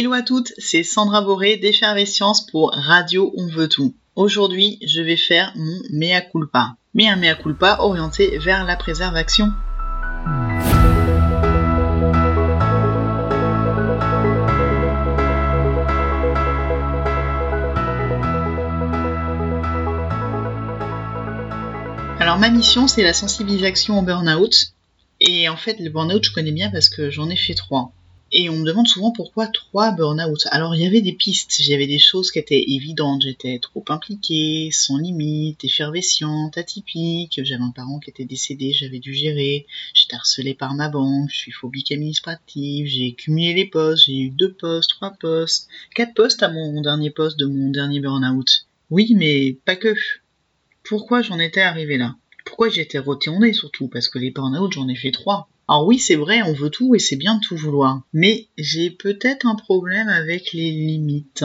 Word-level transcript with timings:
Hello 0.00 0.14
à 0.14 0.22
toutes, 0.22 0.54
c'est 0.56 0.82
Sandra 0.82 1.20
Boré 1.20 1.58
d'Effervescience 1.58 2.46
pour 2.46 2.72
Radio 2.72 3.34
On 3.36 3.48
veut 3.48 3.68
tout. 3.68 3.94
Aujourd'hui, 4.16 4.78
je 4.80 5.02
vais 5.02 5.18
faire 5.18 5.52
mon 5.56 5.78
mea 5.90 6.22
culpa. 6.22 6.74
Mais 6.94 7.06
un 7.06 7.16
mea 7.16 7.34
culpa 7.34 7.76
orienté 7.80 8.38
vers 8.38 8.64
la 8.64 8.76
préservation. 8.76 9.52
Alors 22.18 22.38
ma 22.38 22.48
mission 22.48 22.88
c'est 22.88 23.02
la 23.02 23.12
sensibilisation 23.12 23.98
au 23.98 24.02
burn-out. 24.02 24.72
Et 25.20 25.50
en 25.50 25.58
fait 25.58 25.78
le 25.78 25.90
burn-out 25.90 26.24
je 26.24 26.32
connais 26.32 26.52
bien 26.52 26.70
parce 26.70 26.88
que 26.88 27.10
j'en 27.10 27.28
ai 27.28 27.36
fait 27.36 27.52
trois. 27.52 27.92
Et 28.32 28.48
on 28.48 28.56
me 28.56 28.64
demande 28.64 28.86
souvent 28.86 29.10
pourquoi 29.10 29.48
trois 29.48 29.90
burn-out. 29.90 30.46
Alors 30.52 30.76
il 30.76 30.82
y 30.82 30.86
avait 30.86 31.00
des 31.00 31.12
pistes, 31.12 31.56
j'avais 31.60 31.88
des 31.88 31.98
choses 31.98 32.30
qui 32.30 32.38
étaient 32.38 32.62
évidentes, 32.68 33.22
j'étais 33.22 33.58
trop 33.58 33.84
impliquée, 33.88 34.70
sans 34.72 34.98
limite, 34.98 35.64
effervescente, 35.64 36.56
atypique, 36.56 37.40
j'avais 37.42 37.62
un 37.62 37.72
parent 37.72 37.98
qui 37.98 38.10
était 38.10 38.24
décédé, 38.24 38.72
j'avais 38.72 39.00
dû 39.00 39.14
gérer, 39.14 39.66
j'étais 39.94 40.14
harcelée 40.14 40.54
par 40.54 40.74
ma 40.74 40.88
banque, 40.88 41.28
je 41.28 41.38
suis 41.38 41.50
phobique 41.50 41.90
administrative, 41.90 42.86
j'ai 42.86 43.14
cumulé 43.14 43.52
les 43.52 43.66
postes, 43.66 44.04
j'ai 44.06 44.18
eu 44.18 44.30
deux 44.30 44.52
postes, 44.52 44.90
trois 44.90 45.10
postes, 45.10 45.68
quatre 45.96 46.14
postes 46.14 46.44
à 46.44 46.52
mon 46.52 46.80
dernier 46.82 47.10
poste 47.10 47.36
de 47.36 47.46
mon 47.46 47.70
dernier 47.70 47.98
burn-out. 47.98 48.66
Oui, 48.90 49.12
mais 49.16 49.56
pas 49.64 49.74
que. 49.74 49.94
Pourquoi 50.84 51.22
j'en 51.22 51.40
étais 51.40 51.62
arrivée 51.62 51.98
là? 51.98 52.14
Pourquoi 52.44 52.68
j'étais 52.68 52.98
retournée 52.98 53.52
surtout? 53.52 53.88
Parce 53.88 54.08
que 54.08 54.20
les 54.20 54.30
burn-out 54.30 54.72
j'en 54.72 54.88
ai 54.88 54.94
fait 54.94 55.10
trois. 55.10 55.48
Alors 55.70 55.86
oui, 55.86 56.00
c'est 56.00 56.16
vrai, 56.16 56.42
on 56.42 56.52
veut 56.52 56.68
tout 56.68 56.96
et 56.96 56.98
c'est 56.98 57.14
bien 57.14 57.36
de 57.36 57.40
tout 57.40 57.56
vouloir. 57.56 58.02
Mais 58.12 58.48
j'ai 58.58 58.90
peut-être 58.90 59.46
un 59.46 59.54
problème 59.54 60.08
avec 60.08 60.52
les 60.52 60.72
limites. 60.72 61.44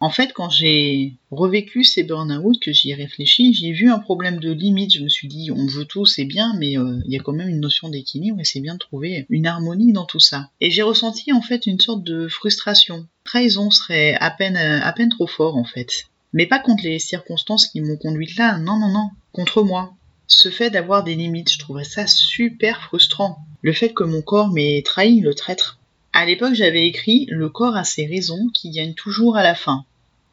En 0.00 0.08
fait, 0.08 0.32
quand 0.32 0.48
j'ai 0.48 1.12
revécu 1.30 1.84
ces 1.84 2.02
burn-out, 2.02 2.58
que 2.58 2.72
j'y 2.72 2.92
ai 2.92 2.94
réfléchi, 2.94 3.52
j'ai 3.52 3.72
vu 3.72 3.90
un 3.90 3.98
problème 3.98 4.38
de 4.38 4.50
limite. 4.50 4.94
Je 4.94 5.02
me 5.02 5.10
suis 5.10 5.28
dit, 5.28 5.50
on 5.50 5.66
veut 5.66 5.84
tout, 5.84 6.06
c'est 6.06 6.24
bien, 6.24 6.54
mais 6.58 6.78
euh, 6.78 7.00
il 7.04 7.12
y 7.12 7.18
a 7.18 7.22
quand 7.22 7.34
même 7.34 7.50
une 7.50 7.60
notion 7.60 7.90
d'équilibre 7.90 8.40
et 8.40 8.44
c'est 8.44 8.60
bien 8.60 8.74
de 8.74 8.78
trouver 8.78 9.26
une 9.28 9.46
harmonie 9.46 9.92
dans 9.92 10.06
tout 10.06 10.20
ça. 10.20 10.48
Et 10.62 10.70
j'ai 10.70 10.82
ressenti 10.82 11.34
en 11.34 11.42
fait 11.42 11.66
une 11.66 11.78
sorte 11.78 12.02
de 12.02 12.28
frustration. 12.28 13.06
Trahison 13.24 13.70
serait 13.70 14.14
à 14.14 14.30
peine, 14.30 14.56
à 14.56 14.92
peine 14.94 15.10
trop 15.10 15.26
fort 15.26 15.56
en 15.58 15.64
fait. 15.64 16.06
Mais 16.32 16.46
pas 16.46 16.60
contre 16.60 16.84
les 16.84 16.98
circonstances 16.98 17.66
qui 17.66 17.82
m'ont 17.82 17.98
conduite 17.98 18.38
là, 18.38 18.56
non, 18.56 18.78
non, 18.78 18.88
non, 18.88 19.10
contre 19.32 19.62
moi. 19.62 19.94
Ce 20.28 20.50
fait 20.50 20.70
d'avoir 20.70 21.04
des 21.04 21.14
limites, 21.14 21.52
je 21.52 21.58
trouvais 21.58 21.84
ça 21.84 22.06
super 22.06 22.82
frustrant. 22.82 23.38
Le 23.62 23.72
fait 23.72 23.92
que 23.92 24.04
mon 24.04 24.22
corps 24.22 24.50
m'ait 24.50 24.82
trahi, 24.82 25.20
le 25.20 25.34
traître. 25.34 25.78
À 26.12 26.26
l'époque, 26.26 26.54
j'avais 26.54 26.86
écrit 26.86 27.26
Le 27.28 27.48
corps 27.48 27.76
a 27.76 27.84
ses 27.84 28.06
raisons 28.06 28.48
qui 28.52 28.70
gagnent 28.70 28.94
toujours 28.94 29.36
à 29.36 29.42
la 29.42 29.54
fin. 29.54 29.84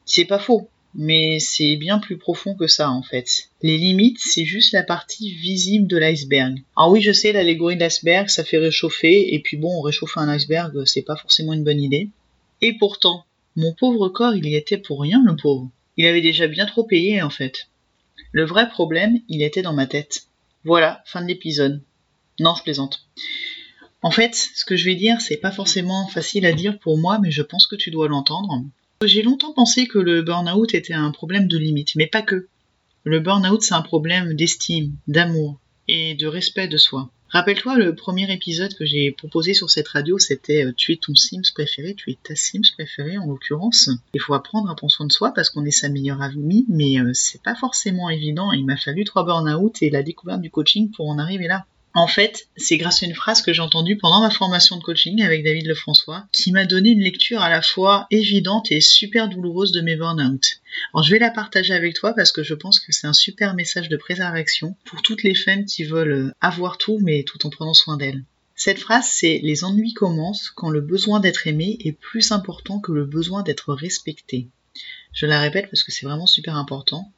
C'est 0.06 0.26
pas 0.26 0.40
faux, 0.40 0.70
mais 0.96 1.40
c'est 1.40 1.76
bien 1.76 2.00
plus 2.00 2.18
profond 2.18 2.56
que 2.56 2.68
ça 2.68 2.90
en 2.90 3.04
fait. 3.04 3.50
Les 3.62 3.78
limites, 3.78 4.20
c'est 4.20 4.46
juste 4.46 4.74
la 4.74 4.84
partie 4.84 5.32
visible 5.32 5.88
de 5.88 5.98
l'iceberg. 5.98 6.62
Ah 6.76 6.90
oui, 6.90 7.02
je 7.02 7.12
sais, 7.12 7.32
l'allégorie 7.32 7.76
de 7.76 7.82
l'iceberg, 7.82 8.30
ça 8.30 8.44
fait 8.44 8.58
réchauffer, 8.58 9.34
et 9.34 9.40
puis 9.40 9.58
bon, 9.58 9.82
réchauffer 9.82 10.20
un 10.20 10.30
iceberg, 10.30 10.86
c'est 10.86 11.02
pas 11.02 11.16
forcément 11.16 11.54
une 11.54 11.64
bonne 11.64 11.82
idée. 11.82 12.10
Et 12.62 12.78
pourtant, 12.78 13.26
mon 13.56 13.74
pauvre 13.74 14.10
corps, 14.10 14.36
il 14.36 14.46
y 14.46 14.56
était 14.56 14.78
pour 14.78 15.02
rien, 15.02 15.22
le 15.26 15.36
pauvre. 15.36 15.70
Il 15.98 16.06
avait 16.06 16.22
déjà 16.22 16.48
bien 16.48 16.66
trop 16.66 16.84
payé 16.84 17.22
en 17.22 17.30
fait. 17.30 17.68
Le 18.32 18.46
vrai 18.46 18.70
problème, 18.70 19.20
il 19.30 19.44
était 19.44 19.62
dans 19.62 19.74
ma 19.74 19.88
tête. 19.88 20.28
Voilà, 20.64 21.04
fin 21.06 21.22
de 21.22 21.28
l'épisode. 21.28 21.82
Non, 22.40 22.56
je 22.56 22.64
plaisante. 22.64 23.06
En 24.02 24.12
fait, 24.12 24.36
ce 24.36 24.66
que 24.66 24.76
je 24.76 24.86
vais 24.86 24.96
dire, 24.96 25.22
c'est 25.22 25.38
pas 25.38 25.52
forcément 25.52 26.08
facile 26.08 26.46
à 26.46 26.54
dire 26.54 26.80
pour 26.80 26.98
moi, 26.98 27.20
mais 27.20 27.32
je 27.32 27.42
pense 27.42 27.68
que 27.68 27.76
tu 27.76 27.92
dois 27.92 28.08
l'entendre. 28.08 28.64
J'ai 29.04 29.22
longtemps 29.22 29.54
pensé 29.54 29.88
que 29.88 30.00
le 30.00 30.22
burn-out 30.22 30.74
était 30.74 30.94
un 30.94 31.12
problème 31.12 31.48
de 31.48 31.58
limite, 31.58 31.96
mais 31.96 32.08
pas 32.08 32.22
que. 32.22 32.48
Le 33.04 33.20
burn-out, 33.20 33.62
c'est 33.62 33.74
un 33.74 33.82
problème 33.82 34.34
d'estime, 34.34 34.96
d'amour 35.08 35.60
et 35.88 36.16
de 36.16 36.28
respect 36.28 36.68
de 36.68 36.78
soi. 36.78 37.10
Rappelle-toi, 37.34 37.80
le 37.80 37.96
premier 37.96 38.32
épisode 38.32 38.76
que 38.76 38.86
j'ai 38.86 39.10
proposé 39.10 39.56
sur 39.56 39.72
cette 39.72 39.88
radio, 39.88 40.20
c'était 40.20 40.66
euh, 40.66 40.72
Tu 40.78 40.92
es 40.94 40.98
ton 40.98 41.16
Sims 41.16 41.52
préféré, 41.52 41.96
tu 41.96 42.12
es 42.12 42.18
ta 42.22 42.36
Sims 42.36 42.72
préférée 42.78 43.18
en 43.18 43.26
l'occurrence. 43.26 43.90
Il 44.14 44.22
faut 44.22 44.36
apprendre 44.36 44.70
à 44.70 44.76
prendre 44.76 44.94
soin 44.94 45.08
de 45.08 45.12
soi 45.12 45.32
parce 45.34 45.50
qu'on 45.50 45.66
est 45.66 45.72
sa 45.72 45.90
meilleure 45.90 46.22
amie, 46.22 46.64
mais 46.70 47.00
euh, 47.00 47.10
c'est 47.14 47.42
pas 47.42 47.56
forcément 47.56 48.12
évident. 48.12 48.52
Il 48.52 48.68
m'a 48.68 48.78
fallu 48.78 49.04
trois 49.04 49.26
burn-out 49.26 49.82
et 49.82 49.90
la 49.90 50.04
découverte 50.04 50.42
du 50.42 50.52
coaching 50.52 50.92
pour 50.92 51.10
en 51.10 51.18
arriver 51.18 51.48
là. 51.48 51.66
En 51.96 52.08
fait, 52.08 52.48
c'est 52.58 52.78
grâce 52.78 53.04
à 53.04 53.06
une 53.06 53.14
phrase 53.14 53.44
que 53.44 53.54
j'ai 53.54 53.62
entendue 53.62 53.98
pendant 53.98 54.22
ma 54.22 54.32
formation 54.32 54.78
de 54.78 54.84
coaching 54.84 55.22
avec 55.22 55.44
David 55.44 55.68
Lefrançois 55.68 56.26
qui 56.32 56.52
m'a 56.52 56.66
donné 56.66 56.90
une 56.90 57.02
lecture 57.02 57.42
à 57.42 57.52
la 57.52 57.62
fois 57.62 58.08
évidente 58.10 58.72
et 58.72 58.82
super 58.82 59.30
douloureuse 59.30 59.72
de 59.72 59.82
mes 59.82 59.96
burn-out. 59.96 60.60
Alors 60.94 61.04
je 61.04 61.12
vais 61.12 61.20
la 61.20 61.30
partager 61.30 61.74
avec 61.74 61.94
toi 61.94 62.14
parce 62.14 62.32
que 62.32 62.42
je 62.42 62.56
pense 62.56 62.80
que 62.80 62.92
c'est 62.92 63.06
un 63.06 63.14
super 63.14 63.54
message 63.54 63.90
de 63.90 63.98
préservation 63.98 64.76
pour 64.86 65.04
toutes 65.04 65.22
les 65.22 65.36
femmes 65.36 65.66
qui 65.66 65.84
veulent 65.84 66.34
avoir 66.42 66.80
tout 66.80 66.98
mais 67.04 67.24
tout 67.24 67.46
en 67.46 67.52
prenant 67.52 67.76
soin 67.76 67.96
d'elles. 67.96 68.24
Cette 68.56 68.80
phrase, 68.80 69.08
c'est 69.12 69.40
Les 69.44 69.64
ennuis 69.64 69.94
commencent 69.94 70.50
quand 70.50 70.70
le 70.70 70.82
besoin 70.82 71.20
d'être 71.20 71.46
aimé 71.46 71.78
est 71.80 71.92
plus 71.92 72.32
important 72.32 72.80
que 72.80 72.92
le 72.92 73.06
besoin 73.06 73.44
d'être 73.44 73.74
respecté. 73.74 74.48
Je 75.12 75.28
la 75.28 75.40
répète 75.40 75.70
parce 75.70 75.84
que 75.84 75.92
c'est 75.92 76.06
vraiment 76.08 76.28
super 76.28 76.56
important. 76.56 77.12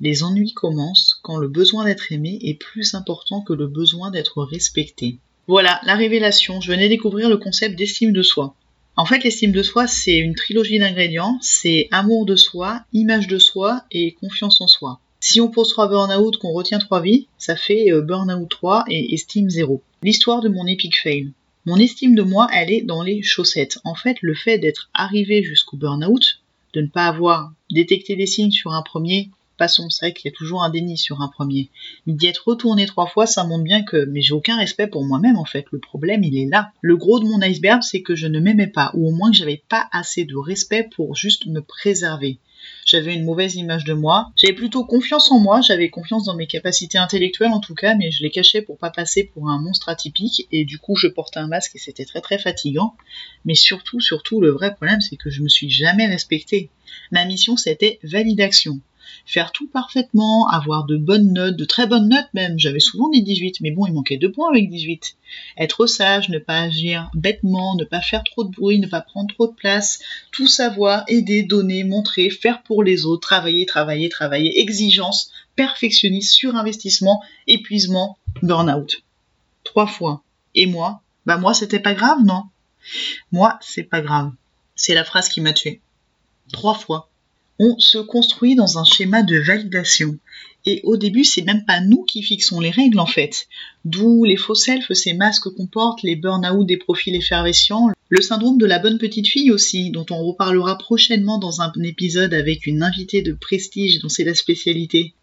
Les 0.00 0.22
ennuis 0.22 0.54
commencent 0.54 1.18
quand 1.22 1.36
le 1.36 1.48
besoin 1.48 1.84
d'être 1.84 2.10
aimé 2.10 2.38
est 2.42 2.54
plus 2.54 2.94
important 2.94 3.42
que 3.42 3.52
le 3.52 3.66
besoin 3.66 4.10
d'être 4.10 4.42
respecté. 4.42 5.18
Voilà, 5.46 5.80
la 5.84 5.94
révélation. 5.94 6.60
Je 6.60 6.72
venais 6.72 6.88
découvrir 6.88 7.28
le 7.28 7.36
concept 7.36 7.76
d'estime 7.76 8.12
de 8.12 8.22
soi. 8.22 8.54
En 8.96 9.04
fait, 9.04 9.22
l'estime 9.24 9.52
de 9.52 9.62
soi, 9.62 9.86
c'est 9.86 10.16
une 10.16 10.34
trilogie 10.34 10.78
d'ingrédients. 10.78 11.38
C'est 11.40 11.88
amour 11.90 12.24
de 12.24 12.36
soi, 12.36 12.82
image 12.92 13.26
de 13.26 13.38
soi 13.38 13.82
et 13.90 14.12
confiance 14.12 14.60
en 14.60 14.66
soi. 14.66 15.00
Si 15.22 15.38
on 15.40 15.50
pose 15.50 15.68
trois 15.68 15.86
burn-out, 15.86 16.38
qu'on 16.38 16.52
retient 16.52 16.78
trois 16.78 17.02
vies, 17.02 17.26
ça 17.36 17.54
fait 17.54 17.92
euh, 17.92 18.00
burn-out 18.00 18.48
3 18.48 18.84
et 18.88 19.12
estime 19.12 19.50
0. 19.50 19.82
L'histoire 20.02 20.40
de 20.40 20.48
mon 20.48 20.66
epic 20.66 20.98
fail. 20.98 21.32
Mon 21.66 21.76
estime 21.76 22.14
de 22.14 22.22
moi, 22.22 22.48
elle 22.54 22.72
est 22.72 22.80
dans 22.80 23.02
les 23.02 23.22
chaussettes. 23.22 23.78
En 23.84 23.94
fait, 23.94 24.16
le 24.22 24.34
fait 24.34 24.56
d'être 24.56 24.88
arrivé 24.94 25.42
jusqu'au 25.42 25.76
burn-out, 25.76 26.40
de 26.72 26.80
ne 26.80 26.86
pas 26.86 27.06
avoir 27.06 27.52
détecté 27.70 28.16
des 28.16 28.26
signes 28.26 28.50
sur 28.50 28.72
un 28.72 28.80
premier, 28.80 29.28
c'est 29.68 30.06
vrai 30.06 30.12
qu'il 30.12 30.30
y 30.30 30.34
a 30.34 30.36
toujours 30.36 30.62
un 30.62 30.70
déni 30.70 30.96
sur 30.96 31.20
un 31.20 31.28
premier. 31.28 31.70
Mais 32.06 32.14
d'y 32.14 32.26
être 32.26 32.46
retourné 32.46 32.86
trois 32.86 33.06
fois, 33.06 33.26
ça 33.26 33.44
montre 33.44 33.64
bien 33.64 33.82
que, 33.82 34.04
mais 34.06 34.22
j'ai 34.22 34.34
aucun 34.34 34.56
respect 34.56 34.86
pour 34.86 35.04
moi-même 35.04 35.36
en 35.36 35.44
fait. 35.44 35.66
Le 35.72 35.78
problème, 35.78 36.22
il 36.24 36.38
est 36.38 36.48
là. 36.48 36.72
Le 36.80 36.96
gros 36.96 37.20
de 37.20 37.24
mon 37.24 37.40
iceberg, 37.40 37.82
c'est 37.82 38.02
que 38.02 38.14
je 38.14 38.26
ne 38.26 38.40
m'aimais 38.40 38.66
pas, 38.66 38.90
ou 38.94 39.08
au 39.08 39.10
moins 39.10 39.30
que 39.30 39.36
j'avais 39.36 39.62
pas 39.68 39.88
assez 39.92 40.24
de 40.24 40.36
respect 40.36 40.88
pour 40.94 41.14
juste 41.14 41.46
me 41.46 41.60
préserver. 41.60 42.38
J'avais 42.84 43.14
une 43.14 43.24
mauvaise 43.24 43.56
image 43.56 43.84
de 43.84 43.92
moi. 43.92 44.32
J'avais 44.36 44.54
plutôt 44.54 44.84
confiance 44.84 45.30
en 45.30 45.38
moi, 45.40 45.60
j'avais 45.60 45.90
confiance 45.90 46.24
dans 46.24 46.34
mes 46.34 46.46
capacités 46.46 46.98
intellectuelles 46.98 47.52
en 47.52 47.60
tout 47.60 47.74
cas, 47.74 47.94
mais 47.94 48.10
je 48.10 48.22
les 48.22 48.30
cachais 48.30 48.62
pour 48.62 48.78
pas 48.78 48.90
passer 48.90 49.24
pour 49.24 49.48
un 49.48 49.60
monstre 49.60 49.88
atypique 49.88 50.46
et 50.52 50.64
du 50.64 50.78
coup 50.78 50.96
je 50.96 51.06
portais 51.06 51.40
un 51.40 51.46
masque 51.46 51.76
et 51.76 51.78
c'était 51.78 52.04
très 52.04 52.20
très 52.20 52.38
fatigant. 52.38 52.94
Mais 53.44 53.54
surtout, 53.54 54.00
surtout, 54.00 54.40
le 54.40 54.50
vrai 54.50 54.74
problème 54.74 55.00
c'est 55.00 55.16
que 55.16 55.30
je 55.30 55.42
me 55.42 55.48
suis 55.48 55.70
jamais 55.70 56.06
respectée. 56.06 56.70
Ma 57.12 57.24
mission 57.24 57.56
c'était 57.56 57.98
validation 58.02 58.80
faire 59.26 59.52
tout 59.52 59.68
parfaitement, 59.68 60.48
avoir 60.48 60.84
de 60.84 60.96
bonnes 60.96 61.32
notes, 61.32 61.56
de 61.56 61.64
très 61.64 61.86
bonnes 61.86 62.08
notes 62.08 62.28
même. 62.34 62.58
J'avais 62.58 62.80
souvent 62.80 63.08
des 63.08 63.20
18, 63.20 63.60
mais 63.60 63.70
bon, 63.70 63.86
il 63.86 63.92
manquait 63.92 64.16
deux 64.16 64.32
points 64.32 64.50
avec 64.50 64.68
18. 64.68 65.16
Être 65.56 65.86
sage, 65.86 66.28
ne 66.28 66.38
pas 66.38 66.60
agir 66.60 67.10
bêtement, 67.14 67.76
ne 67.76 67.84
pas 67.84 68.00
faire 68.00 68.24
trop 68.24 68.44
de 68.44 68.50
bruit, 68.50 68.78
ne 68.78 68.86
pas 68.86 69.00
prendre 69.00 69.32
trop 69.34 69.46
de 69.46 69.54
place, 69.54 70.00
tout 70.32 70.48
savoir, 70.48 71.04
aider, 71.08 71.42
donner, 71.42 71.84
montrer, 71.84 72.30
faire 72.30 72.62
pour 72.62 72.82
les 72.82 73.06
autres, 73.06 73.28
travailler, 73.28 73.66
travailler, 73.66 74.08
travailler, 74.08 74.60
exigence, 74.60 75.30
perfectionnisme, 75.56 76.32
surinvestissement, 76.32 77.22
épuisement, 77.46 78.16
burn-out. 78.42 79.02
Trois 79.64 79.86
fois. 79.86 80.22
Et 80.54 80.66
moi? 80.66 81.02
Bah 81.26 81.36
moi, 81.36 81.54
c'était 81.54 81.80
pas 81.80 81.94
grave, 81.94 82.18
non? 82.24 82.44
Moi, 83.30 83.58
c'est 83.60 83.84
pas 83.84 84.00
grave. 84.00 84.32
C'est 84.74 84.94
la 84.94 85.04
phrase 85.04 85.28
qui 85.28 85.40
m'a 85.40 85.52
tué. 85.52 85.80
Trois 86.52 86.74
fois 86.74 87.09
on 87.62 87.78
se 87.78 87.98
construit 87.98 88.54
dans 88.54 88.78
un 88.78 88.84
schéma 88.84 89.22
de 89.22 89.38
validation. 89.38 90.18
Et 90.64 90.80
au 90.82 90.96
début, 90.96 91.24
c'est 91.24 91.42
même 91.42 91.64
pas 91.66 91.80
nous 91.80 92.04
qui 92.04 92.22
fixons 92.22 92.58
les 92.58 92.70
règles 92.70 92.98
en 92.98 93.06
fait. 93.06 93.46
D'où 93.84 94.24
les 94.24 94.36
faux 94.36 94.54
selfs, 94.54 94.92
ces 94.92 95.12
masques 95.12 95.50
qu'on 95.50 95.66
porte, 95.66 96.02
les 96.02 96.16
burn-out 96.16 96.66
des 96.66 96.78
profils 96.78 97.14
effervescents, 97.14 97.88
le 98.08 98.22
syndrome 98.22 98.56
de 98.56 98.66
la 98.66 98.78
bonne 98.78 98.98
petite 98.98 99.28
fille 99.28 99.50
aussi, 99.50 99.90
dont 99.90 100.06
on 100.10 100.24
reparlera 100.24 100.78
prochainement 100.78 101.38
dans 101.38 101.60
un 101.60 101.70
épisode 101.82 102.32
avec 102.32 102.66
une 102.66 102.82
invitée 102.82 103.20
de 103.20 103.34
prestige 103.34 104.00
dont 104.00 104.08
c'est 104.08 104.24
la 104.24 104.34
spécialité 104.34 105.14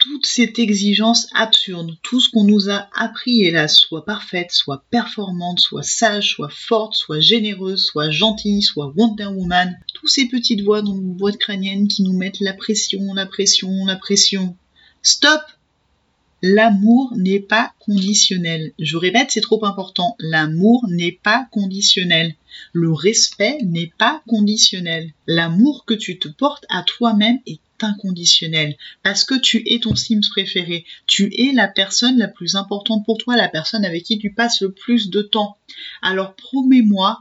toute 0.00 0.24
cette 0.24 0.58
exigence 0.58 1.28
absurde, 1.34 1.96
tout 2.02 2.20
ce 2.20 2.30
qu'on 2.30 2.44
nous 2.44 2.70
a 2.70 2.88
appris, 2.96 3.42
hélas, 3.42 3.76
soit 3.76 4.04
parfaite, 4.04 4.50
soit 4.50 4.82
performante, 4.90 5.60
soit 5.60 5.82
sage, 5.82 6.30
soit 6.30 6.48
forte, 6.48 6.94
soit 6.94 7.20
généreuse, 7.20 7.84
soit 7.84 8.10
gentille, 8.10 8.62
soit 8.62 8.92
Wonder 8.96 9.26
Woman, 9.26 9.78
tous 9.94 10.08
ces 10.08 10.26
petites 10.26 10.62
voix 10.62 10.80
dans 10.80 10.96
nos 10.96 11.12
boîtes 11.12 11.36
crâniennes 11.36 11.86
qui 11.86 12.02
nous 12.02 12.16
mettent 12.16 12.40
la 12.40 12.54
pression, 12.54 13.12
la 13.12 13.26
pression, 13.26 13.84
la 13.84 13.96
pression. 13.96 14.56
Stop 15.02 15.42
L'amour 16.42 17.12
n'est 17.16 17.40
pas 17.40 17.74
conditionnel. 17.80 18.72
Je 18.78 18.96
répète, 18.96 19.30
c'est 19.30 19.42
trop 19.42 19.62
important. 19.66 20.16
L'amour 20.18 20.86
n'est 20.88 21.18
pas 21.22 21.46
conditionnel. 21.50 22.34
Le 22.72 22.90
respect 22.90 23.58
n'est 23.62 23.92
pas 23.98 24.22
conditionnel. 24.26 25.12
L'amour 25.26 25.84
que 25.84 25.92
tu 25.92 26.18
te 26.18 26.28
portes 26.28 26.64
à 26.70 26.82
toi-même 26.82 27.40
est 27.46 27.60
inconditionnel 27.84 28.76
parce 29.02 29.24
que 29.24 29.34
tu 29.38 29.62
es 29.66 29.80
ton 29.80 29.94
Sims 29.94 30.28
préféré. 30.30 30.84
Tu 31.06 31.32
es 31.36 31.52
la 31.52 31.68
personne 31.68 32.18
la 32.18 32.28
plus 32.28 32.54
importante 32.54 33.04
pour 33.04 33.18
toi, 33.18 33.36
la 33.36 33.48
personne 33.48 33.84
avec 33.84 34.04
qui 34.04 34.18
tu 34.18 34.32
passes 34.32 34.60
le 34.60 34.72
plus 34.72 35.10
de 35.10 35.22
temps. 35.22 35.56
Alors 36.02 36.34
promets-moi 36.34 37.20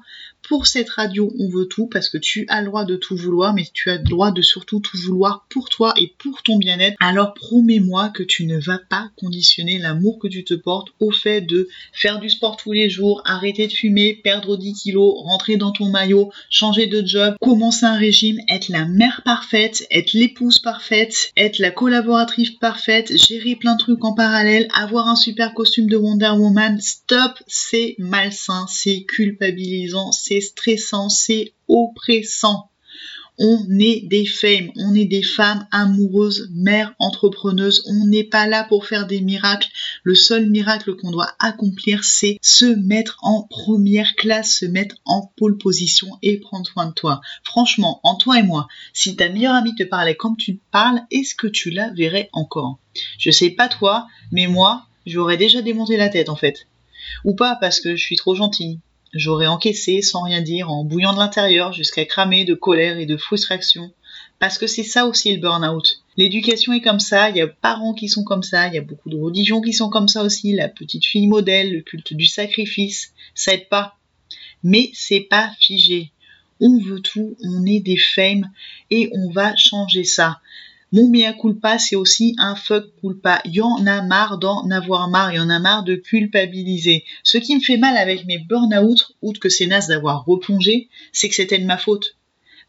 pour 0.49 0.65
cette 0.65 0.89
radio, 0.89 1.31
on 1.37 1.47
veut 1.47 1.67
tout 1.67 1.85
parce 1.85 2.09
que 2.09 2.17
tu 2.17 2.47
as 2.49 2.61
le 2.61 2.67
droit 2.67 2.83
de 2.83 2.95
tout 2.95 3.15
vouloir, 3.15 3.53
mais 3.53 3.65
tu 3.71 3.91
as 3.91 3.97
le 3.97 4.03
droit 4.03 4.31
de 4.31 4.41
surtout 4.41 4.79
tout 4.79 4.97
vouloir 4.97 5.45
pour 5.47 5.69
toi 5.69 5.93
et 5.95 6.11
pour 6.17 6.41
ton 6.41 6.57
bien-être. 6.57 6.97
Alors 6.99 7.35
promets-moi 7.35 8.09
que 8.09 8.23
tu 8.23 8.45
ne 8.45 8.57
vas 8.57 8.79
pas 8.89 9.11
conditionner 9.15 9.77
l'amour 9.77 10.17
que 10.17 10.27
tu 10.27 10.43
te 10.43 10.55
portes 10.55 10.87
au 10.99 11.11
fait 11.11 11.41
de 11.41 11.69
faire 11.93 12.19
du 12.19 12.31
sport 12.31 12.57
tous 12.57 12.71
les 12.71 12.89
jours, 12.89 13.21
arrêter 13.25 13.67
de 13.67 13.71
fumer, 13.71 14.15
perdre 14.15 14.57
10 14.57 14.73
kilos, 14.73 15.13
rentrer 15.19 15.55
dans 15.55 15.71
ton 15.71 15.91
maillot, 15.91 16.31
changer 16.49 16.87
de 16.87 17.05
job, 17.05 17.35
commencer 17.39 17.85
un 17.85 17.97
régime, 17.97 18.39
être 18.49 18.69
la 18.69 18.85
mère 18.85 19.21
parfaite, 19.23 19.85
être 19.91 20.13
l'épouse 20.13 20.57
parfaite, 20.57 21.31
être 21.37 21.59
la 21.59 21.69
collaboratrice 21.69 22.49
parfaite, 22.49 23.15
gérer 23.15 23.55
plein 23.55 23.75
de 23.75 23.79
trucs 23.79 24.03
en 24.03 24.13
parallèle, 24.13 24.67
avoir 24.73 25.09
un 25.09 25.15
super 25.15 25.53
costume 25.53 25.87
de 25.87 25.95
Wonder 25.95 26.31
Woman. 26.35 26.81
Stop, 26.81 27.33
c'est 27.45 27.93
malsain, 27.99 28.65
c'est 28.67 29.03
culpabilisant, 29.03 30.11
c'est 30.11 30.38
stressant, 30.41 31.09
c'est 31.09 31.53
oppressant. 31.67 32.69
On 33.41 33.79
est 33.79 34.01
des 34.01 34.25
femmes, 34.25 34.69
on 34.75 34.93
est 34.93 35.05
des 35.05 35.23
femmes 35.23 35.65
amoureuses, 35.71 36.49
mères 36.51 36.93
entrepreneuses. 36.99 37.83
On 37.87 38.05
n'est 38.05 38.25
pas 38.25 38.47
là 38.47 38.65
pour 38.65 38.85
faire 38.85 39.07
des 39.07 39.21
miracles. 39.21 39.69
Le 40.03 40.13
seul 40.13 40.49
miracle 40.49 40.97
qu'on 40.97 41.11
doit 41.11 41.31
accomplir, 41.39 42.03
c'est 42.03 42.37
se 42.41 42.65
mettre 42.65 43.17
en 43.21 43.43
première 43.43 44.15
classe, 44.15 44.57
se 44.57 44.65
mettre 44.65 44.97
en 45.05 45.31
pole 45.37 45.57
position 45.57 46.09
et 46.21 46.37
prendre 46.37 46.67
soin 46.67 46.87
de 46.87 46.93
toi. 46.93 47.21
Franchement, 47.45 48.01
en 48.03 48.15
toi 48.15 48.39
et 48.39 48.43
moi, 48.43 48.67
si 48.91 49.15
ta 49.15 49.29
meilleure 49.29 49.55
amie 49.55 49.75
te 49.75 49.83
parlait 49.83 50.17
comme 50.17 50.35
tu 50.35 50.59
parles, 50.71 50.99
est-ce 51.09 51.33
que 51.33 51.47
tu 51.47 51.69
la 51.69 51.91
verrais 51.91 52.29
encore? 52.33 52.77
Je 53.17 53.31
sais 53.31 53.51
pas 53.51 53.69
toi, 53.69 54.05
mais 54.33 54.47
moi, 54.47 54.85
j'aurais 55.05 55.37
déjà 55.37 55.61
démonté 55.61 55.95
la 55.95 56.09
tête 56.09 56.27
en 56.27 56.35
fait. 56.35 56.67
Ou 57.23 57.35
pas 57.35 57.55
parce 57.55 57.79
que 57.79 57.95
je 57.95 58.03
suis 58.03 58.17
trop 58.17 58.35
gentille, 58.35 58.79
J'aurais 59.13 59.47
encaissé 59.47 60.01
sans 60.01 60.23
rien 60.23 60.41
dire, 60.41 60.69
en 60.69 60.83
bouillant 60.83 61.13
de 61.13 61.19
l'intérieur 61.19 61.73
jusqu'à 61.73 62.05
cramer 62.05 62.45
de 62.45 62.53
colère 62.53 62.99
et 62.99 63.05
de 63.05 63.17
frustration. 63.17 63.91
Parce 64.37 64.57
que 64.57 64.67
c'est 64.67 64.83
ça 64.83 65.05
aussi 65.05 65.33
le 65.33 65.41
burn-out. 65.41 66.03
L'éducation 66.15 66.73
est 66.73 66.81
comme 66.81 66.99
ça, 66.99 67.29
il 67.29 67.37
y 67.37 67.41
a 67.41 67.47
parents 67.47 67.93
qui 67.93 68.07
sont 68.07 68.23
comme 68.23 68.43
ça, 68.43 68.67
il 68.67 68.75
y 68.75 68.77
a 68.77 68.81
beaucoup 68.81 69.09
de 69.09 69.17
religions 69.17 69.61
qui 69.61 69.73
sont 69.73 69.89
comme 69.89 70.07
ça 70.07 70.23
aussi, 70.23 70.53
la 70.53 70.69
petite 70.69 71.05
fille 71.05 71.27
modèle, 71.27 71.73
le 71.73 71.81
culte 71.81 72.13
du 72.13 72.25
sacrifice, 72.25 73.13
ça 73.33 73.53
aide 73.53 73.67
pas. 73.67 73.97
Mais 74.63 74.91
c'est 74.93 75.21
pas 75.21 75.51
figé. 75.59 76.11
On 76.61 76.77
veut 76.77 76.99
tout, 76.99 77.35
on 77.43 77.65
est 77.65 77.79
des 77.79 77.97
femmes 77.97 78.49
et 78.91 79.09
on 79.13 79.29
va 79.31 79.55
changer 79.55 80.03
ça. 80.03 80.39
Mon 80.91 81.07
mea 81.07 81.33
culpa, 81.33 81.77
c'est 81.77 81.95
aussi 81.95 82.35
un 82.39 82.55
fuck 82.55 82.85
culpa. 82.99 83.41
Y 83.45 83.61
en 83.61 83.85
a 83.85 84.01
marre 84.01 84.39
d'en 84.39 84.67
avoir 84.71 85.07
marre, 85.07 85.33
y 85.33 85.39
en 85.39 85.49
a 85.49 85.59
marre 85.59 85.83
de 85.83 85.95
culpabiliser. 85.95 87.03
Ce 87.23 87.37
qui 87.37 87.55
me 87.55 87.61
fait 87.61 87.77
mal 87.77 87.95
avec 87.95 88.25
mes 88.25 88.39
burn-out, 88.39 89.15
outre 89.21 89.39
que 89.39 89.49
c'est 89.49 89.67
naze 89.67 89.87
d'avoir 89.87 90.25
replongé, 90.25 90.89
c'est 91.13 91.29
que 91.29 91.35
c'était 91.35 91.59
de 91.59 91.65
ma 91.65 91.77
faute. 91.77 92.17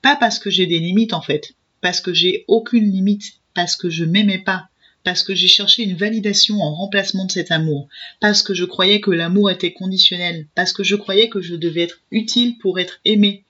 Pas 0.02 0.16
parce 0.16 0.38
que 0.38 0.50
j'ai 0.50 0.66
des 0.66 0.80
limites 0.80 1.14
en 1.14 1.22
fait, 1.22 1.54
parce 1.80 2.02
que 2.02 2.12
j'ai 2.12 2.44
aucune 2.46 2.90
limite, 2.90 3.24
parce 3.54 3.74
que 3.74 3.88
je 3.88 4.04
m'aimais 4.04 4.38
pas, 4.38 4.68
parce 5.02 5.22
que 5.22 5.34
j'ai 5.34 5.48
cherché 5.48 5.82
une 5.82 5.96
validation 5.96 6.60
en 6.60 6.74
remplacement 6.74 7.24
de 7.24 7.32
cet 7.32 7.50
amour, 7.50 7.88
parce 8.20 8.42
que 8.42 8.52
je 8.52 8.64
croyais 8.66 9.00
que 9.00 9.10
l'amour 9.10 9.50
était 9.50 9.72
conditionnel, 9.72 10.46
parce 10.54 10.74
que 10.74 10.84
je 10.84 10.96
croyais 10.96 11.30
que 11.30 11.40
je 11.40 11.54
devais 11.54 11.82
être 11.82 12.00
utile 12.10 12.58
pour 12.58 12.78
être 12.78 13.00
aimé, 13.06 13.44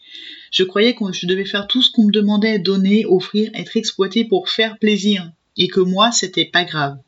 je 0.51 0.65
croyais 0.65 0.95
que 0.95 1.13
je 1.13 1.27
devais 1.27 1.45
faire 1.45 1.67
tout 1.67 1.83
ce 1.83 1.91
qu'on 1.91 2.07
me 2.07 2.13
demandait, 2.13 2.59
donner, 2.59 3.05
offrir, 3.07 3.51
être 3.55 3.77
exploité 3.77 4.25
pour 4.25 4.49
faire 4.49 4.79
plaisir, 4.79 5.31
et 5.57 5.69
que 5.69 5.81
moi, 5.81 6.13
c'était 6.13 6.45
pas 6.45 6.65
grave. 6.65 6.99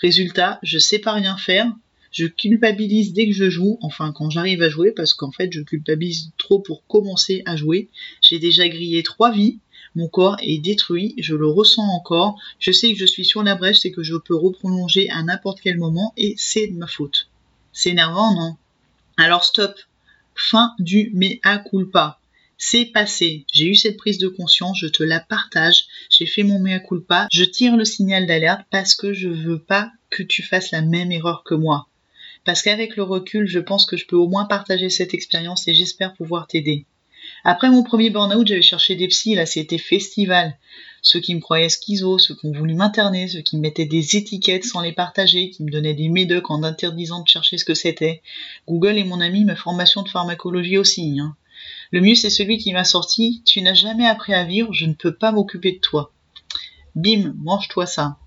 Résultat, 0.00 0.58
je 0.62 0.78
sais 0.78 0.98
pas 0.98 1.12
rien 1.12 1.36
faire, 1.36 1.72
je 2.14 2.26
culpabilise 2.26 3.12
dès 3.12 3.26
que 3.26 3.34
je 3.34 3.50
joue, 3.50 3.76
enfin 3.82 4.12
quand 4.12 4.30
j'arrive 4.30 4.62
à 4.62 4.68
jouer, 4.68 4.92
parce 4.92 5.14
qu'en 5.14 5.32
fait 5.32 5.52
je 5.52 5.60
culpabilise 5.60 6.30
trop 6.38 6.60
pour 6.60 6.86
commencer 6.86 7.42
à 7.44 7.56
jouer. 7.56 7.88
J'ai 8.20 8.38
déjà 8.38 8.68
grillé 8.68 9.02
trois 9.02 9.32
vies, 9.32 9.58
mon 9.96 10.08
corps 10.08 10.36
est 10.40 10.58
détruit, 10.58 11.14
je 11.18 11.34
le 11.34 11.48
ressens 11.48 11.82
encore, 11.82 12.38
je 12.60 12.70
sais 12.70 12.92
que 12.92 12.98
je 12.98 13.06
suis 13.06 13.24
sur 13.24 13.42
la 13.42 13.56
brèche, 13.56 13.80
c'est 13.80 13.90
que 13.90 14.04
je 14.04 14.14
peux 14.14 14.36
reprolonger 14.36 15.10
à 15.10 15.22
n'importe 15.22 15.60
quel 15.60 15.76
moment, 15.76 16.12
et 16.16 16.34
c'est 16.38 16.68
de 16.68 16.74
ma 16.74 16.86
faute. 16.86 17.28
C'est 17.72 17.90
énervant, 17.90 18.32
non? 18.34 18.56
Alors 19.16 19.44
stop. 19.44 19.74
Fin 20.36 20.72
du 20.78 21.10
mea 21.14 21.58
culpa. 21.58 22.20
C'est 22.56 22.86
passé. 22.86 23.46
J'ai 23.52 23.66
eu 23.66 23.74
cette 23.74 23.96
prise 23.96 24.18
de 24.18 24.28
conscience, 24.28 24.78
je 24.80 24.86
te 24.86 25.02
la 25.02 25.20
partage. 25.20 25.84
J'ai 26.10 26.26
fait 26.26 26.42
mon 26.42 26.58
mea 26.58 26.78
culpa. 26.78 27.26
Je 27.32 27.44
tire 27.44 27.76
le 27.76 27.84
signal 27.84 28.26
d'alerte 28.26 28.66
parce 28.70 28.94
que 28.94 29.12
je 29.12 29.28
veux 29.28 29.58
pas 29.58 29.90
que 30.10 30.22
tu 30.22 30.42
fasses 30.42 30.70
la 30.70 30.82
même 30.82 31.12
erreur 31.12 31.42
que 31.44 31.54
moi. 31.54 31.88
Parce 32.44 32.62
qu'avec 32.62 32.96
le 32.96 33.02
recul, 33.02 33.46
je 33.46 33.58
pense 33.58 33.86
que 33.86 33.96
je 33.96 34.06
peux 34.06 34.16
au 34.16 34.28
moins 34.28 34.44
partager 34.44 34.90
cette 34.90 35.14
expérience 35.14 35.66
et 35.66 35.74
j'espère 35.74 36.14
pouvoir 36.14 36.46
t'aider. 36.46 36.86
Après 37.42 37.70
mon 37.70 37.82
premier 37.82 38.10
burn-out, 38.10 38.46
j'avais 38.46 38.62
cherché 38.62 38.96
des 38.96 39.08
psys, 39.08 39.34
là 39.34 39.46
c'était 39.46 39.78
festival. 39.78 40.56
Ceux 41.02 41.20
qui 41.20 41.34
me 41.34 41.40
croyaient 41.40 41.68
schizo, 41.68 42.18
ceux 42.18 42.34
qui 42.34 42.46
ont 42.46 42.52
voulu 42.52 42.74
m'interner, 42.74 43.28
ceux 43.28 43.40
qui 43.40 43.56
me 43.56 43.62
mettaient 43.62 43.86
des 43.86 44.16
étiquettes 44.16 44.64
sans 44.64 44.80
les 44.80 44.92
partager, 44.92 45.50
qui 45.50 45.62
me 45.62 45.70
donnaient 45.70 45.94
des 45.94 46.08
médocs 46.08 46.50
en 46.50 46.62
interdisant 46.62 47.22
de 47.22 47.28
chercher 47.28 47.58
ce 47.58 47.64
que 47.64 47.74
c'était. 47.74 48.22
Google 48.68 48.98
est 48.98 49.04
mon 49.04 49.20
ami, 49.20 49.44
ma 49.44 49.56
formation 49.56 50.02
de 50.02 50.08
pharmacologie 50.08 50.78
aussi. 50.78 51.18
Hein. 51.20 51.36
Le 51.90 52.00
mieux, 52.00 52.14
c'est 52.14 52.30
celui 52.30 52.58
qui 52.58 52.72
m'a 52.72 52.84
sorti 52.84 53.42
Tu 53.44 53.62
n'as 53.62 53.74
jamais 53.74 54.06
appris 54.06 54.34
à 54.34 54.44
vivre, 54.44 54.72
je 54.72 54.86
ne 54.86 54.94
peux 54.94 55.14
pas 55.14 55.32
m'occuper 55.32 55.72
de 55.72 55.78
toi. 55.78 56.12
Bim, 56.94 57.34
mange-toi 57.38 57.86
ça. 57.86 58.18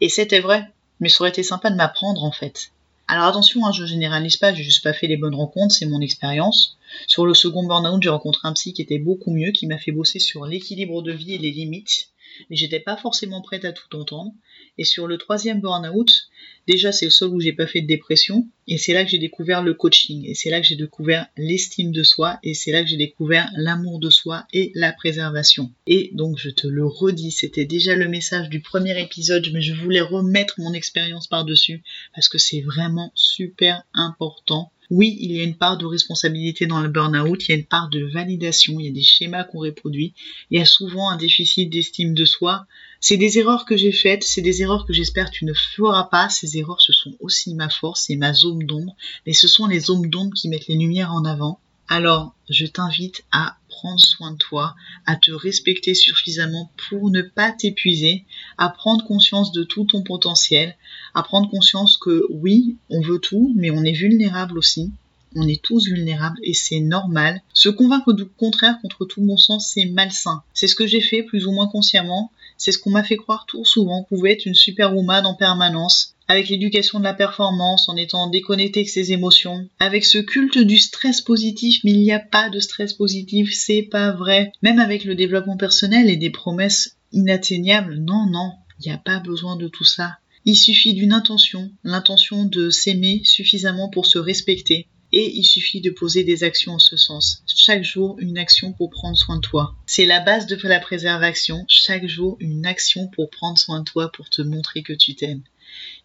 Et 0.00 0.08
c'était 0.08 0.40
vrai, 0.40 0.70
mais 1.00 1.08
ça 1.08 1.22
aurait 1.22 1.30
été 1.30 1.42
sympa 1.42 1.70
de 1.70 1.76
m'apprendre 1.76 2.24
en 2.24 2.32
fait. 2.32 2.72
Alors 3.06 3.24
attention, 3.24 3.64
hein, 3.66 3.72
je 3.72 3.86
généralise 3.86 4.36
pas, 4.36 4.52
j'ai 4.52 4.62
juste 4.62 4.84
pas 4.84 4.92
fait 4.92 5.06
les 5.06 5.16
bonnes 5.16 5.34
rencontres, 5.34 5.74
c'est 5.74 5.86
mon 5.86 6.00
expérience. 6.00 6.78
Sur 7.06 7.26
le 7.26 7.34
second 7.34 7.66
burn-out, 7.66 8.02
j'ai 8.02 8.10
rencontré 8.10 8.46
un 8.46 8.52
psy 8.52 8.74
qui 8.74 8.82
était 8.82 8.98
beaucoup 8.98 9.30
mieux, 9.30 9.50
qui 9.52 9.66
m'a 9.66 9.78
fait 9.78 9.92
bosser 9.92 10.18
sur 10.18 10.44
l'équilibre 10.44 11.02
de 11.02 11.12
vie 11.12 11.34
et 11.34 11.38
les 11.38 11.50
limites 11.50 12.10
mais 12.48 12.56
j'étais 12.56 12.80
pas 12.80 12.96
forcément 12.96 13.40
prête 13.40 13.64
à 13.64 13.72
tout 13.72 13.94
entendre. 13.96 14.32
Et 14.76 14.84
sur 14.84 15.06
le 15.06 15.18
troisième 15.18 15.60
burn-out, 15.60 16.27
déjà 16.68 16.92
c'est 16.92 17.06
le 17.06 17.10
seul 17.10 17.30
où 17.30 17.40
j'ai 17.40 17.54
pas 17.54 17.66
fait 17.66 17.80
de 17.80 17.86
dépression, 17.86 18.46
et 18.68 18.76
c'est 18.76 18.92
là 18.92 19.04
que 19.04 19.10
j'ai 19.10 19.18
découvert 19.18 19.62
le 19.62 19.74
coaching, 19.74 20.24
et 20.26 20.34
c'est 20.34 20.50
là 20.50 20.60
que 20.60 20.66
j'ai 20.66 20.76
découvert 20.76 21.26
l'estime 21.36 21.90
de 21.90 22.02
soi, 22.02 22.38
et 22.44 22.54
c'est 22.54 22.70
là 22.70 22.82
que 22.82 22.88
j'ai 22.88 22.98
découvert 22.98 23.50
l'amour 23.56 23.98
de 23.98 24.10
soi 24.10 24.46
et 24.52 24.70
la 24.74 24.92
préservation. 24.92 25.72
Et 25.86 26.10
donc 26.12 26.38
je 26.38 26.50
te 26.50 26.66
le 26.66 26.86
redis, 26.86 27.32
c'était 27.32 27.64
déjà 27.64 27.96
le 27.96 28.08
message 28.08 28.50
du 28.50 28.60
premier 28.60 29.00
épisode, 29.00 29.48
mais 29.52 29.62
je 29.62 29.74
voulais 29.74 30.02
remettre 30.02 30.60
mon 30.60 30.74
expérience 30.74 31.26
par-dessus, 31.26 31.82
parce 32.14 32.28
que 32.28 32.38
c'est 32.38 32.60
vraiment 32.60 33.10
super 33.14 33.82
important 33.94 34.70
oui, 34.90 35.18
il 35.20 35.32
y 35.32 35.40
a 35.40 35.44
une 35.44 35.56
part 35.56 35.76
de 35.76 35.84
responsabilité 35.84 36.66
dans 36.66 36.80
le 36.80 36.88
burn-out, 36.88 37.46
il 37.46 37.50
y 37.50 37.54
a 37.54 37.58
une 37.58 37.66
part 37.66 37.90
de 37.90 38.04
validation, 38.04 38.80
il 38.80 38.86
y 38.86 38.88
a 38.88 38.92
des 38.92 39.02
schémas 39.02 39.44
qu'on 39.44 39.58
reproduit, 39.58 40.14
il 40.50 40.58
y 40.58 40.62
a 40.62 40.64
souvent 40.64 41.10
un 41.10 41.18
déficit 41.18 41.70
d'estime 41.70 42.14
de 42.14 42.24
soi. 42.24 42.66
C'est 43.00 43.16
des 43.16 43.38
erreurs 43.38 43.64
que 43.64 43.76
j'ai 43.76 43.92
faites, 43.92 44.24
c'est 44.24 44.42
des 44.42 44.62
erreurs 44.62 44.84
que 44.84 44.92
j'espère 44.92 45.30
tu 45.30 45.44
ne 45.44 45.54
feras 45.54 46.04
pas. 46.04 46.28
Ces 46.28 46.58
erreurs, 46.58 46.80
ce 46.80 46.92
sont 46.92 47.14
aussi 47.20 47.54
ma 47.54 47.68
force 47.68 48.10
et 48.10 48.16
ma 48.16 48.32
zone 48.32 48.66
d'ombre, 48.66 48.96
mais 49.24 49.34
ce 49.34 49.46
sont 49.46 49.66
les 49.66 49.80
zones 49.80 50.10
d'ombre 50.10 50.34
qui 50.34 50.48
mettent 50.48 50.66
les 50.66 50.76
lumières 50.76 51.12
en 51.12 51.24
avant. 51.24 51.60
Alors, 51.86 52.34
je 52.50 52.66
t'invite 52.66 53.24
à 53.32 53.56
prendre 53.68 54.00
soin 54.00 54.32
de 54.32 54.36
toi, 54.36 54.74
à 55.06 55.16
te 55.16 55.30
respecter 55.30 55.94
suffisamment 55.94 56.72
pour 56.88 57.10
ne 57.10 57.22
pas 57.22 57.52
t'épuiser, 57.52 58.24
à 58.58 58.68
prendre 58.68 59.06
conscience 59.06 59.52
de 59.52 59.62
tout 59.62 59.84
ton 59.84 60.02
potentiel, 60.02 60.76
à 61.14 61.22
prendre 61.22 61.48
conscience 61.48 61.96
que 61.96 62.26
oui, 62.30 62.76
on 62.90 63.00
veut 63.00 63.20
tout, 63.20 63.54
mais 63.56 63.70
on 63.70 63.84
est 63.84 63.92
vulnérable 63.92 64.58
aussi. 64.58 64.92
On 65.36 65.46
est 65.46 65.62
tous 65.62 65.86
vulnérables 65.86 66.38
et 66.42 66.54
c'est 66.54 66.80
normal. 66.80 67.42
Se 67.52 67.68
convaincre 67.68 68.12
du 68.12 68.24
contraire 68.24 68.78
contre 68.80 69.04
tout 69.04 69.20
bon 69.20 69.36
sens, 69.36 69.70
c'est 69.72 69.84
malsain. 69.84 70.42
C'est 70.54 70.68
ce 70.68 70.74
que 70.74 70.86
j'ai 70.86 71.00
fait 71.00 71.22
plus 71.22 71.46
ou 71.46 71.52
moins 71.52 71.68
consciemment. 71.68 72.30
C'est 72.56 72.72
ce 72.72 72.78
qu'on 72.78 72.90
m'a 72.90 73.04
fait 73.04 73.16
croire 73.16 73.46
tout 73.46 73.64
souvent, 73.64 74.02
qu'on 74.02 74.16
pouvait 74.16 74.32
être 74.32 74.46
une 74.46 74.54
superwoman 74.54 75.26
en 75.26 75.34
permanence, 75.34 76.14
avec 76.26 76.48
l'éducation 76.48 76.98
de 76.98 77.04
la 77.04 77.14
performance, 77.14 77.88
en 77.88 77.96
étant 77.96 78.28
déconnecté 78.28 78.80
avec 78.80 78.90
ses 78.90 79.12
émotions, 79.12 79.68
avec 79.78 80.04
ce 80.04 80.18
culte 80.18 80.58
du 80.58 80.76
stress 80.76 81.20
positif, 81.20 81.80
mais 81.84 81.92
il 81.92 82.02
n'y 82.02 82.12
a 82.12 82.18
pas 82.18 82.50
de 82.50 82.60
stress 82.60 82.92
positif, 82.92 83.52
c'est 83.54 83.82
pas 83.82 84.12
vrai. 84.12 84.52
Même 84.62 84.78
avec 84.78 85.04
le 85.04 85.14
développement 85.14 85.56
personnel 85.56 86.10
et 86.10 86.16
des 86.16 86.30
promesses 86.30 86.96
inatteignables, 87.12 87.96
non, 87.98 88.26
non, 88.26 88.52
il 88.80 88.88
n'y 88.88 88.94
a 88.94 88.98
pas 88.98 89.20
besoin 89.20 89.56
de 89.56 89.68
tout 89.68 89.84
ça. 89.84 90.18
Il 90.44 90.56
suffit 90.56 90.94
d'une 90.94 91.12
intention, 91.12 91.70
l'intention 91.84 92.44
de 92.44 92.70
s'aimer 92.70 93.22
suffisamment 93.24 93.88
pour 93.88 94.06
se 94.06 94.18
respecter, 94.18 94.86
et 95.12 95.32
il 95.36 95.44
suffit 95.44 95.80
de 95.80 95.90
poser 95.90 96.24
des 96.24 96.44
actions 96.44 96.72
en 96.72 96.78
ce 96.78 96.96
sens. 96.96 97.42
Chaque 97.46 97.84
jour, 97.84 98.16
une 98.18 98.38
action 98.38 98.72
pour 98.72 98.90
prendre 98.90 99.16
soin 99.16 99.36
de 99.36 99.40
toi. 99.40 99.74
C'est 99.86 100.06
la 100.06 100.20
base 100.20 100.46
de 100.46 100.58
la 100.68 100.80
préservation. 100.80 101.64
Chaque 101.68 102.06
jour, 102.06 102.36
une 102.40 102.66
action 102.66 103.08
pour 103.08 103.30
prendre 103.30 103.58
soin 103.58 103.80
de 103.80 103.84
toi, 103.84 104.10
pour 104.12 104.28
te 104.28 104.42
montrer 104.42 104.82
que 104.82 104.92
tu 104.92 105.14
t'aimes. 105.14 105.42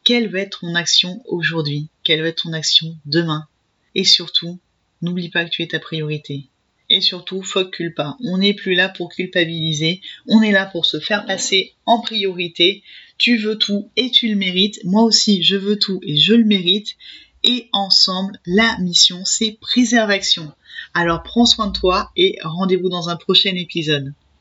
Quelle 0.03 0.29
va 0.29 0.39
être 0.39 0.61
ton 0.61 0.75
action 0.75 1.21
aujourd'hui? 1.25 1.87
Quelle 2.03 2.21
va 2.21 2.29
être 2.29 2.43
ton 2.43 2.53
action 2.53 2.97
demain? 3.05 3.47
Et 3.95 4.03
surtout, 4.03 4.59
n'oublie 5.01 5.29
pas 5.29 5.45
que 5.45 5.49
tu 5.49 5.63
es 5.63 5.67
ta 5.67 5.79
priorité. 5.79 6.47
Et 6.89 7.01
surtout, 7.01 7.41
fuck 7.41 7.71
culpa. 7.71 8.17
On 8.23 8.37
n'est 8.37 8.53
plus 8.53 8.75
là 8.75 8.89
pour 8.89 9.09
culpabiliser. 9.09 10.01
On 10.27 10.41
est 10.41 10.51
là 10.51 10.65
pour 10.65 10.85
se 10.85 10.99
faire 10.99 11.25
passer 11.25 11.73
en 11.85 12.01
priorité. 12.01 12.83
Tu 13.17 13.37
veux 13.37 13.57
tout 13.57 13.89
et 13.95 14.11
tu 14.11 14.27
le 14.27 14.35
mérites. 14.35 14.79
Moi 14.83 15.03
aussi, 15.03 15.43
je 15.43 15.55
veux 15.55 15.79
tout 15.79 15.99
et 16.03 16.17
je 16.17 16.33
le 16.33 16.43
mérite. 16.43 16.95
Et 17.43 17.69
ensemble, 17.73 18.39
la 18.45 18.77
mission, 18.79 19.25
c'est 19.25 19.57
préservation. 19.59 20.51
Alors 20.93 21.23
prends 21.23 21.45
soin 21.45 21.67
de 21.67 21.73
toi 21.77 22.11
et 22.15 22.37
rendez-vous 22.43 22.89
dans 22.89 23.09
un 23.09 23.15
prochain 23.15 23.55
épisode. 23.55 24.13